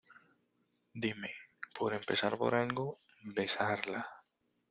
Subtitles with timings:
[0.95, 1.29] dime.
[1.75, 4.03] por empezar por algo, besarla.